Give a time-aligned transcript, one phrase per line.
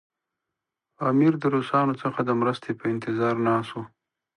[1.09, 3.83] امیر د روسانو څخه د مرستې په انتظار ناست وو.